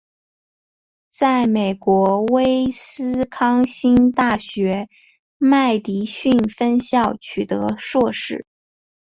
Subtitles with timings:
[1.11, 4.89] 在美国威斯康辛大学
[5.37, 8.47] 麦迪逊分校取得硕士。